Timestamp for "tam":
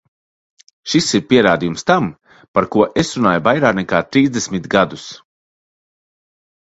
1.91-2.07